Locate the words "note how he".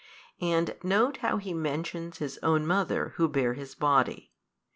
0.81-1.53